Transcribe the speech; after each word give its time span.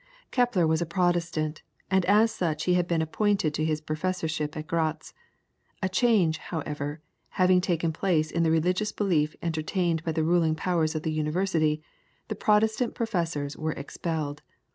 Kepler 0.31 0.65
was 0.65 0.81
a 0.81 0.87
Protestant, 0.87 1.61
and 1.91 2.03
as 2.05 2.31
such 2.31 2.63
he 2.63 2.73
had 2.73 2.87
been 2.87 3.03
appointed 3.03 3.53
to 3.53 3.63
his 3.63 3.81
professorship 3.81 4.57
at 4.57 4.65
Gratz. 4.65 5.13
A 5.83 5.89
change, 5.89 6.39
however, 6.39 7.01
having 7.37 7.61
taken 7.61 7.93
place 7.93 8.31
in 8.31 8.41
the 8.41 8.49
religious 8.49 8.91
belief 8.91 9.35
entertained 9.43 10.03
by 10.03 10.11
the 10.13 10.23
ruling 10.23 10.55
powers 10.55 10.95
of 10.95 11.03
the 11.03 11.11
University, 11.13 11.83
the 12.29 12.35
Protestant 12.35 12.95
professors 12.95 13.55
were 13.55 13.73
expelled. 13.73 14.41